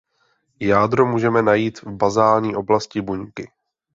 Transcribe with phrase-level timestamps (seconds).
[0.59, 3.51] Jádro můžeme najít v bazální oblasti buňky.